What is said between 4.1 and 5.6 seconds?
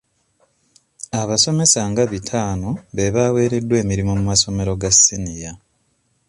mu masomero ga siniya.